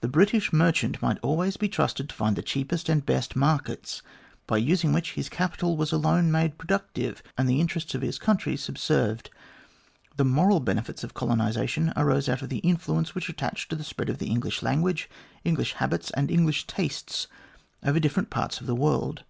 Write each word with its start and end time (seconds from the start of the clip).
The 0.00 0.06
British 0.06 0.52
merchant 0.52 1.02
might 1.02 1.18
always 1.22 1.56
be 1.56 1.68
trusted 1.68 2.08
to 2.08 2.14
find 2.14 2.36
the 2.36 2.40
cheapest 2.42 2.88
and 2.88 3.04
best 3.04 3.34
markets, 3.34 4.00
by 4.46 4.58
using 4.58 4.92
which 4.92 5.14
his 5.14 5.28
capital 5.28 5.76
was 5.76 5.90
alone 5.90 6.30
made 6.30 6.56
pro 6.56 6.78
ductive, 6.78 7.18
and 7.36 7.48
the 7.48 7.58
interests 7.60 7.92
of 7.92 8.00
his 8.00 8.16
country 8.16 8.56
subserved. 8.56 9.28
The 10.16 10.24
moral 10.24 10.60
benefits 10.60 11.02
of 11.02 11.14
colonisation 11.14 11.92
arose 11.96 12.28
out 12.28 12.42
of 12.42 12.48
the 12.48 12.58
influence 12.58 13.16
which 13.16 13.28
attached 13.28 13.68
to 13.70 13.74
the 13.74 13.82
spread 13.82 14.08
of 14.08 14.18
the 14.18 14.28
English 14.28 14.62
language, 14.62 15.10
English 15.42 15.72
habits, 15.72 16.10
and 16.12 16.30
English 16.30 16.68
tastes 16.68 17.26
over 17.82 17.94
the 17.94 18.00
distant 18.02 18.30
parts 18.30 18.60
of 18.60 18.68
the 18.68 18.76
world. 18.76 19.24